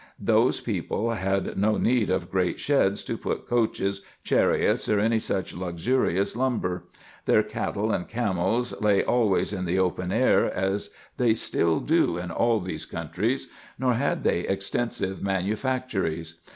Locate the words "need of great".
1.77-2.59